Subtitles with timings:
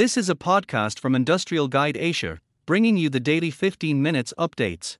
[0.00, 4.96] This is a podcast from Industrial Guide Asia, bringing you the daily 15 minutes updates.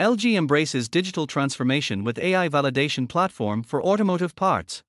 [0.00, 4.82] LG embraces digital transformation with AI validation platform for automotive parts.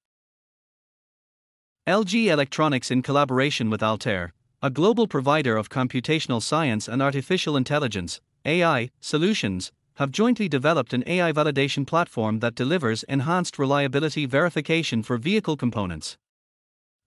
[1.85, 4.31] LG Electronics, in collaboration with Altair,
[4.61, 11.03] a global provider of computational science and artificial intelligence AI solutions, have jointly developed an
[11.07, 16.17] AI validation platform that delivers enhanced reliability verification for vehicle components.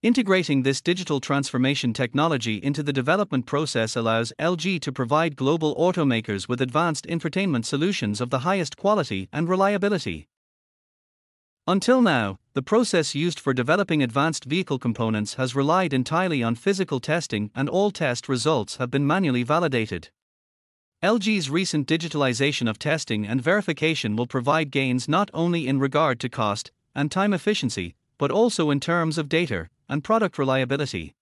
[0.03, 6.47] Integrating this digital transformation technology into the development process allows LG to provide global automakers
[6.47, 10.27] with advanced infotainment solutions of the highest quality and reliability.
[11.65, 16.99] Until now, the process used for developing advanced vehicle components has relied entirely on physical
[16.99, 20.09] testing, and all test results have been manually validated.
[21.01, 26.29] LG's recent digitalization of testing and verification will provide gains not only in regard to
[26.29, 31.13] cost and time efficiency, but also in terms of data and product reliability.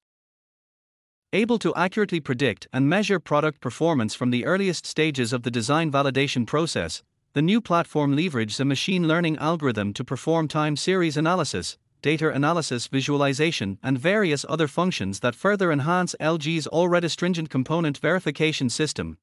[1.33, 5.91] Able to accurately predict and measure product performance from the earliest stages of the design
[5.91, 11.77] validation process, the new platform leverages a machine learning algorithm to perform time series analysis,
[12.01, 18.69] data analysis visualization, and various other functions that further enhance LG's already stringent component verification
[18.69, 19.17] system.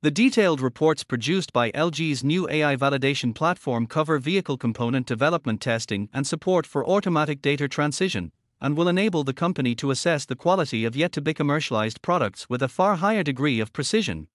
[0.00, 6.08] The detailed reports produced by LG's new AI validation platform cover vehicle component development testing
[6.12, 10.84] and support for automatic data transition, and will enable the company to assess the quality
[10.84, 14.28] of yet to be commercialized products with a far higher degree of precision.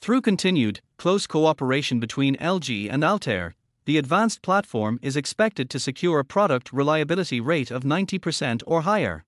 [0.00, 6.20] Through continued, close cooperation between LG and Altair, the advanced platform is expected to secure
[6.20, 9.24] a product reliability rate of 90% or higher.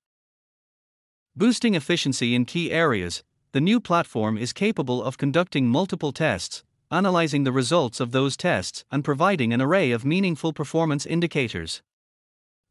[1.35, 7.43] Boosting efficiency in key areas, the new platform is capable of conducting multiple tests, analyzing
[7.43, 11.83] the results of those tests, and providing an array of meaningful performance indicators.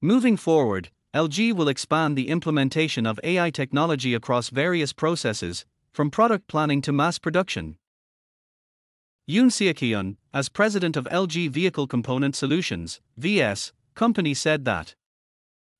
[0.02, 6.48] Moving forward, LG will expand the implementation of AI technology across various processes, from product
[6.48, 7.78] planning to mass production.
[9.30, 14.96] Yoon Seok-hyun, as president of LG Vehicle Component Solutions, VS, company said that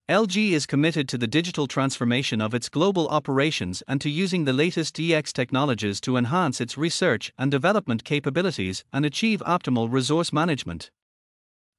[0.10, 4.54] LG is committed to the digital transformation of its global operations and to using the
[4.54, 10.90] latest DX technologies to enhance its research and development capabilities and achieve optimal resource management.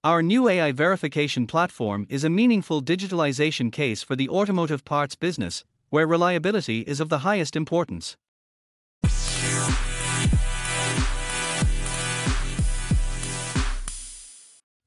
[0.04, 5.64] Our new AI verification platform is a meaningful digitalization case for the automotive parts business,
[5.88, 8.16] where reliability is of the highest importance.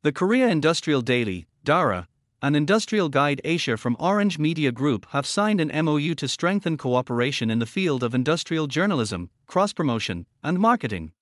[0.01, 2.07] The Korea Industrial Daily, DARA,
[2.43, 7.49] and Industrial Guide Asia from Orange Media Group have signed an MOU to strengthen cooperation
[7.49, 11.13] in the field of industrial journalism, cross promotion, and marketing.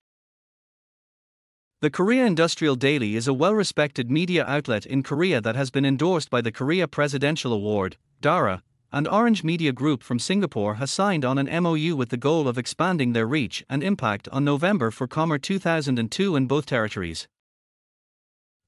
[1.82, 5.86] The Korea Industrial Daily is a well respected media outlet in Korea that has been
[5.86, 11.24] endorsed by the Korea Presidential Award, DARA, and Orange Media Group from Singapore has signed
[11.24, 15.08] on an MOU with the goal of expanding their reach and impact on November for
[15.08, 17.28] Comer 2002 in both territories.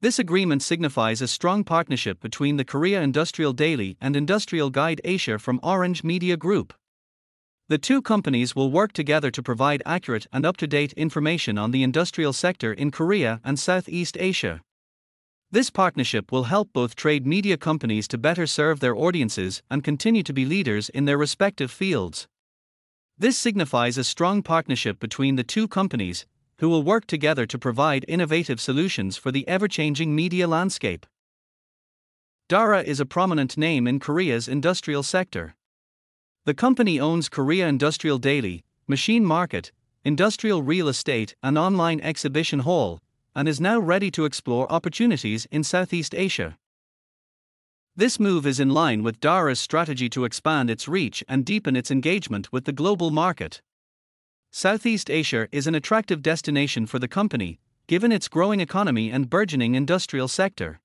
[0.03, 5.39] This agreement signifies a strong partnership between the Korea Industrial Daily and Industrial Guide Asia
[5.39, 6.73] from Orange Media Group.
[7.69, 11.71] The two companies will work together to provide accurate and up to date information on
[11.71, 14.59] the industrial sector in Korea and Southeast Asia.
[15.51, 20.23] This partnership will help both trade media companies to better serve their audiences and continue
[20.23, 22.27] to be leaders in their respective fields.
[23.17, 26.25] This signifies a strong partnership between the two companies,
[26.57, 31.05] who will work together to provide innovative solutions for the ever changing media landscape.
[32.49, 35.55] Dara is a prominent name in Korea's industrial sector.
[36.45, 39.71] The company owns Korea Industrial Daily, Machine Market,
[40.03, 42.99] Industrial Real Estate, and Online Exhibition Hall,
[43.33, 46.57] and is now ready to explore opportunities in Southeast Asia.
[47.95, 51.91] This move is in line with Dara's strategy to expand its reach and deepen its
[51.91, 53.61] engagement with the global market.
[54.55, 59.73] Southeast Asia is an attractive destination for the company, given its growing economy and burgeoning
[59.73, 60.79] industrial sector.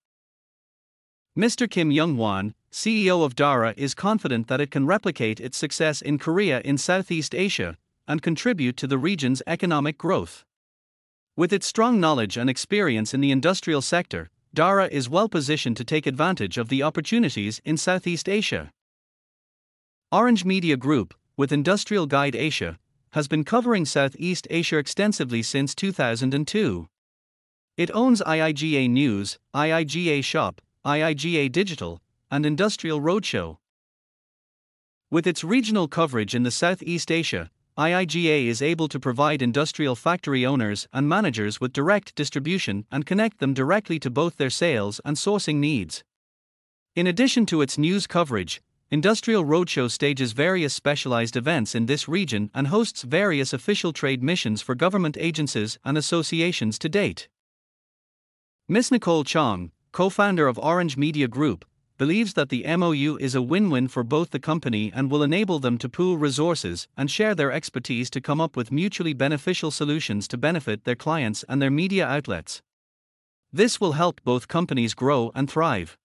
[1.38, 1.70] Mr.
[1.70, 6.18] Kim Young Hwan, CEO of Dara, is confident that it can replicate its success in
[6.18, 7.76] Korea in Southeast Asia
[8.06, 10.46] and contribute to the region's economic growth.
[11.36, 15.84] With its strong knowledge and experience in the industrial sector, Dara is well positioned to
[15.84, 18.72] take advantage of the opportunities in Southeast Asia.
[20.10, 22.78] Orange Media Group, with Industrial Guide Asia,
[23.12, 26.88] has been covering Southeast Asia extensively since 2002.
[27.76, 32.00] It owns IIGA News, IIGA Shop, IIGA Digital,
[32.30, 33.58] and Industrial Roadshow.
[35.10, 40.44] With its regional coverage in the Southeast Asia, IIGA is able to provide industrial factory
[40.44, 45.16] owners and managers with direct distribution and connect them directly to both their sales and
[45.16, 46.02] sourcing needs.
[46.96, 52.50] In addition to its news coverage, Industrial Roadshow stages various specialized events in this region
[52.54, 57.28] and hosts various official trade missions for government agencies and associations to date.
[58.66, 58.90] Ms.
[58.90, 61.66] Nicole Chong, co founder of Orange Media Group,
[61.98, 65.58] believes that the MOU is a win win for both the company and will enable
[65.58, 70.26] them to pool resources and share their expertise to come up with mutually beneficial solutions
[70.26, 72.62] to benefit their clients and their media outlets.
[73.52, 75.98] This will help both companies grow and thrive.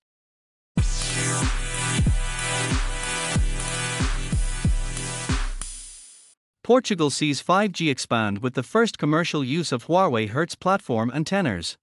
[6.64, 11.78] Portugal sees 5G expand with the first commercial use of Huawei Hertz platform antennas.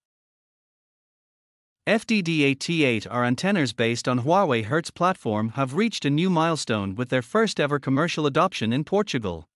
[1.86, 7.60] FDD-8T8R antennas based on Huawei Hertz platform have reached a new milestone with their first
[7.60, 9.46] ever commercial adoption in Portugal.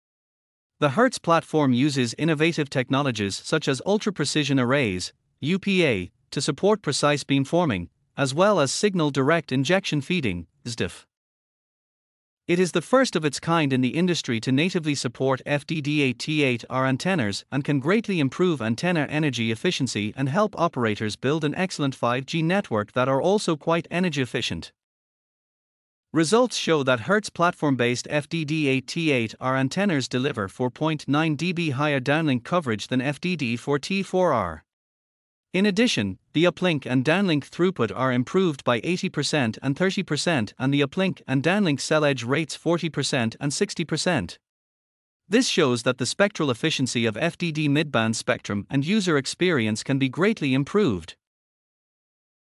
[0.79, 7.25] The Hertz platform uses innovative technologies such as ultra precision arrays, UPA, to support precise
[7.25, 11.07] beamforming, as well as signal direct injection feeding, SDIF.
[12.47, 17.43] It is the first of its kind in the industry to natively support FDD-8T8R antennas
[17.51, 22.93] and can greatly improve antenna energy efficiency and help operators build an excellent 5G network
[22.93, 24.73] that are also quite energy efficient.
[26.13, 31.07] Results show that Hertz platform-based FDD-8T8R antennas deliver 4.9
[31.39, 34.64] dB higher downlink coverage than FDD4T4R.
[35.55, 40.81] In addition, the uplink and downlink throughput are improved by 80% and 30%, and the
[40.81, 44.39] uplink and downlink cell edge rates 40% and 60%.
[45.29, 50.09] This shows that the spectral efficiency of FDD midband spectrum and user experience can be
[50.09, 51.15] greatly improved.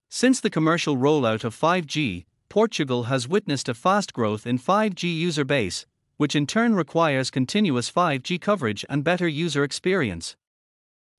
[0.09, 5.45] Since the commercial rollout of 5G, Portugal has witnessed a fast growth in 5G user
[5.45, 5.85] base,
[6.17, 10.35] which in turn requires continuous 5G coverage and better user experience.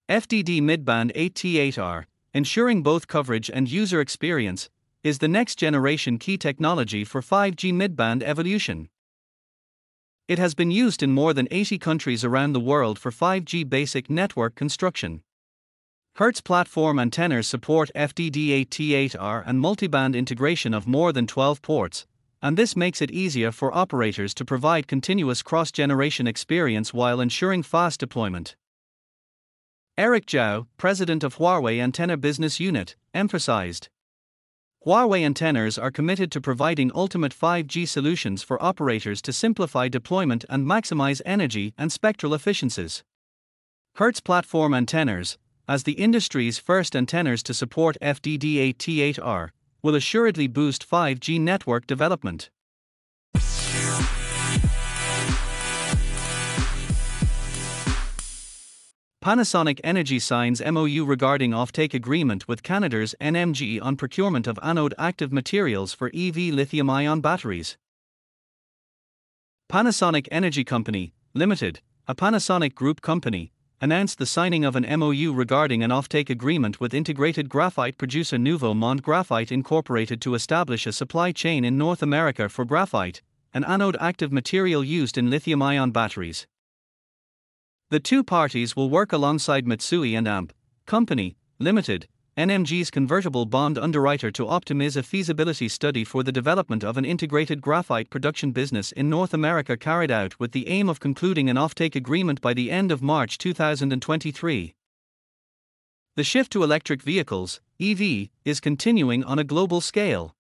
[0.09, 4.71] FDD midband 8T8R, ensuring both coverage and user experience,
[5.03, 8.89] is the next generation key technology for 5G midband evolution.
[10.27, 14.09] It has been used in more than 80 countries around the world for 5G basic
[14.09, 15.21] network construction.
[16.17, 22.07] Hertz platform antennas support FDD-8T8R and multiband integration of more than 12 ports,
[22.41, 28.01] and this makes it easier for operators to provide continuous cross-generation experience while ensuring fast
[28.01, 28.57] deployment.
[29.99, 33.89] Eric Zhao, president of Huawei Antenna Business Unit, emphasized
[34.87, 40.65] Huawei antennas are committed to providing ultimate 5G solutions for operators to simplify deployment and
[40.65, 43.03] maximize energy and spectral efficiencies.
[43.97, 45.37] Hertz platform antennas,
[45.67, 49.49] as the industry's first antennas to support FDD8T8R,
[49.83, 52.51] will assuredly boost 5G network development.
[59.21, 65.33] Panasonic Energy signs MOU regarding offtake agreement with Canada's NMG on procurement of anode active
[65.33, 67.77] materials for EV lithium ion batteries.
[69.69, 73.51] Panasonic Energy Company, Limited, a Panasonic Group company,
[73.81, 78.73] announced the signing of an MOU regarding an offtake agreement with integrated graphite producer Nouveau
[78.73, 83.21] Monde Graphite Incorporated to establish a supply chain in North America for graphite,
[83.53, 86.47] an anode active material used in lithium ion batteries.
[87.91, 90.53] The two parties will work alongside Mitsui and AMP
[90.85, 92.07] Company Limited,
[92.37, 97.63] NMG's convertible bond underwriter to optimize a feasibility study for the development of an integrated
[97.63, 101.97] graphite production business in North America carried out with the aim of concluding an offtake
[101.97, 104.75] agreement by the end of March 2023.
[106.15, 110.37] The shift to electric vehicles, EV, is continuing on a global scale.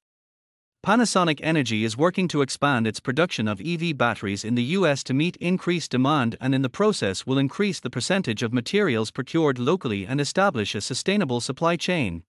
[0.86, 5.12] Panasonic Energy is working to expand its production of EV batteries in the US to
[5.12, 10.06] meet increased demand and in the process will increase the percentage of materials procured locally
[10.06, 12.22] and establish a sustainable supply chain.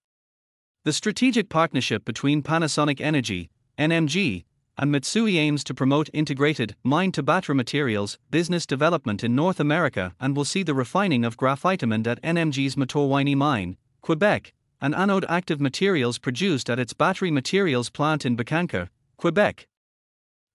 [0.83, 4.45] The strategic partnership between Panasonic Energy, NMG,
[4.79, 10.15] and Mitsui aims to promote integrated mine to battery materials business development in North America
[10.19, 15.59] and will see the refining of graphitamine at NMG's Matawinie mine, Quebec, and anode active
[15.59, 19.67] materials produced at its battery materials plant in Bécancour, Quebec.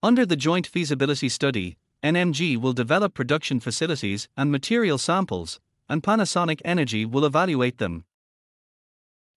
[0.01, 6.61] Under the joint feasibility study, NMG will develop production facilities and material samples, and Panasonic
[6.63, 8.05] Energy will evaluate them.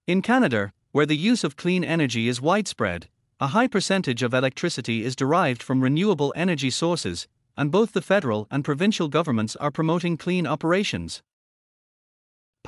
[0.07, 3.09] In Canada, where the use of clean energy is widespread,
[3.41, 8.47] a high percentage of electricity is derived from renewable energy sources, and both the federal
[8.51, 11.23] and provincial governments are promoting clean operations.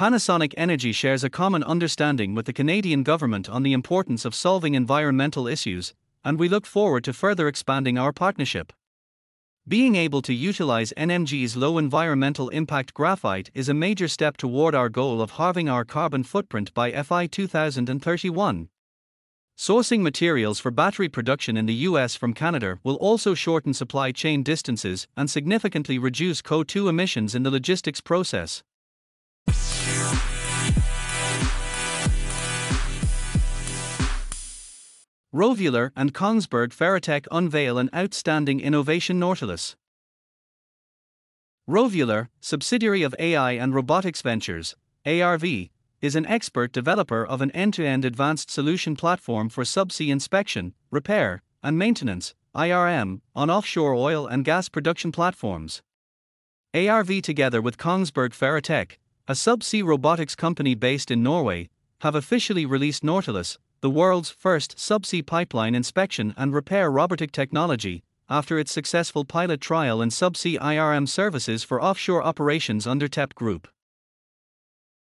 [0.00, 4.74] Panasonic Energy shares a common understanding with the Canadian government on the importance of solving
[4.74, 5.92] environmental issues,
[6.24, 8.72] and we look forward to further expanding our partnership.
[9.68, 14.88] Being able to utilize NMG's low environmental impact graphite is a major step toward our
[14.88, 18.70] goal of halving our carbon footprint by FI 2031.
[19.58, 24.42] Sourcing materials for battery production in the US from Canada will also shorten supply chain
[24.42, 28.62] distances and significantly reduce CO2 emissions in the logistics process.
[35.32, 39.76] Rovula and Kongsberg Ferrotech unveil an outstanding innovation Nautilus.
[41.68, 44.74] Rovula, subsidiary of AI and Robotics Ventures,
[45.06, 45.44] ARV,
[46.00, 50.74] is an expert developer of an end to end advanced solution platform for subsea inspection,
[50.90, 55.80] repair, and maintenance IRM, on offshore oil and gas production platforms.
[56.74, 58.96] ARV, together with Kongsberg Ferrotech,
[59.28, 61.68] a subsea robotics company based in Norway,
[62.00, 68.58] have officially released Nautilus, the world's first subsea pipeline inspection and repair robotic technology, after
[68.58, 73.68] its successful pilot trial in subsea IRM services for offshore operations under TEP Group.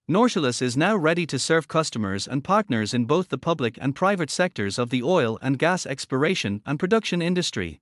[0.08, 4.30] Nautilus is now ready to serve customers and partners in both the public and private
[4.30, 7.82] sectors of the oil and gas exploration and production industry.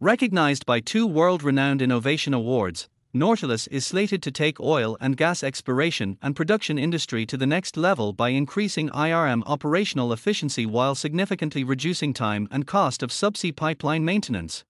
[0.00, 5.42] Recognized by two world renowned innovation awards, Nautilus is slated to take oil and gas
[5.42, 11.64] exploration and production industry to the next level by increasing IRM operational efficiency while significantly
[11.64, 14.62] reducing time and cost of subsea pipeline maintenance.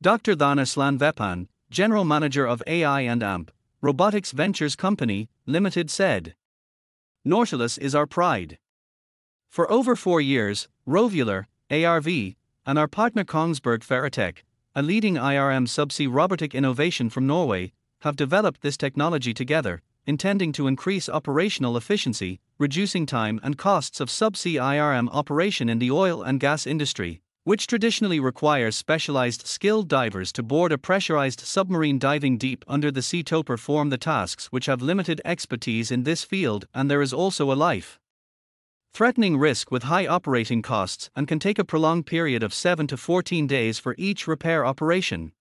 [0.00, 0.34] Dr.
[0.34, 3.50] Dhana Slanvetpan, General Manager of AI and AMP,
[3.82, 6.34] Robotics Ventures Company, Limited said.
[7.22, 8.56] Nautilus is our pride.
[9.50, 12.08] For over four years, Rovula, ARV,
[12.66, 14.38] and our partner Kongsberg Ferrotech,
[14.76, 20.66] a leading IRM subsea robotic innovation from Norway, have developed this technology together, intending to
[20.66, 26.40] increase operational efficiency, reducing time and costs of subsea IRM operation in the oil and
[26.40, 32.64] gas industry which traditionally requires specialized skilled divers to board a pressurized submarine diving deep
[32.66, 36.90] under the sea to perform the tasks which have limited expertise in this field, and
[36.90, 38.00] there is also a life
[38.94, 42.96] threatening risk with high operating costs and can take a prolonged period of 7 to
[42.96, 45.32] 14 days for each repair operation.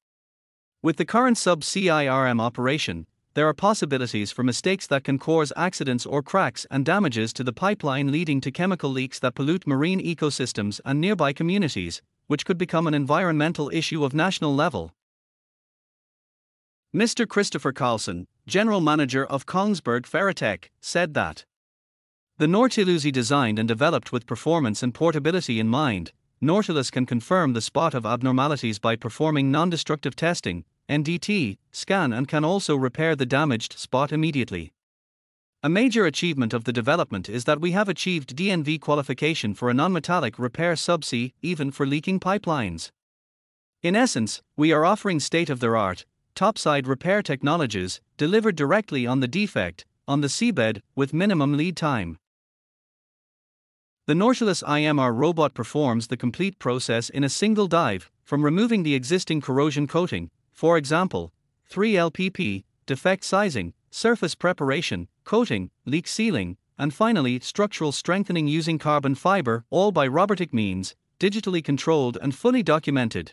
[0.81, 3.05] With the current subsea IRM operation,
[3.35, 7.53] there are possibilities for mistakes that can cause accidents or cracks and damages to the
[7.53, 12.87] pipeline, leading to chemical leaks that pollute marine ecosystems and nearby communities, which could become
[12.87, 14.95] an environmental issue of national level.
[16.95, 17.27] Mr.
[17.27, 21.45] Christopher Carlson, general manager of Kongsberg Ferrotech, said that
[22.37, 26.11] the Nautilus designed and developed with performance and portability in mind,
[26.41, 32.27] Nautilus can confirm the spot of abnormalities by performing non destructive testing, NDT, scan and
[32.27, 34.73] can also repair the damaged spot immediately.
[35.61, 39.73] A major achievement of the development is that we have achieved DNV qualification for a
[39.73, 42.89] non-metallic repair subsea, even for leaking pipelines.
[43.81, 50.19] In essence, we are offering state-of-the-art, topside repair technologies, delivered directly on the defect, on
[50.19, 52.17] the seabed, with minimum lead time.
[54.05, 58.95] The Nautilus IMR robot performs the complete process in a single dive, from removing the
[58.95, 61.31] existing corrosion coating, for example,
[61.71, 69.63] 3LPP, defect sizing, surface preparation, coating, leak sealing, and finally structural strengthening using carbon fiber,
[69.69, 73.31] all by robotic means, digitally controlled and fully documented.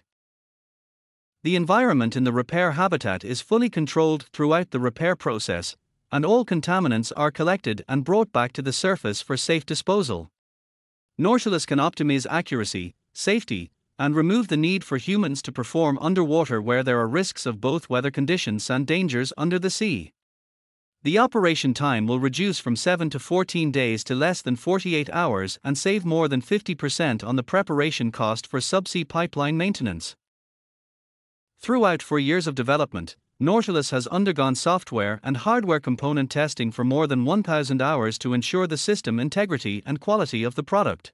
[1.43, 5.77] The environment in the repair habitat is fully controlled throughout the repair process,
[6.13, 10.31] and all contaminants are collected and brought back to the surface for safe disposal.
[11.19, 16.83] Nautilus can optimize accuracy, safety, and remove the need for humans to perform underwater where
[16.83, 20.13] there are risks of both weather conditions and dangers under the sea.
[21.03, 25.59] The operation time will reduce from 7 to 14 days to less than 48 hours
[25.65, 30.17] and save more than 50% on the preparation cost for subsea pipeline maintenance.
[31.59, 37.07] Throughout four years of development, Nautilus has undergone software and hardware component testing for more
[37.07, 41.11] than 1,000 hours to ensure the system integrity and quality of the product.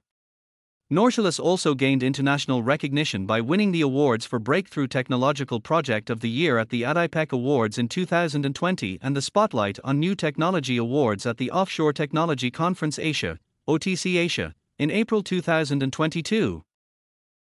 [0.89, 6.29] Nautilus also gained international recognition by winning the awards for Breakthrough Technological Project of the
[6.29, 11.37] Year at the ADIPEC Awards in 2020 and the Spotlight on New Technology Awards at
[11.37, 16.61] the Offshore Technology Conference Asia, OTC Asia, in April 2022.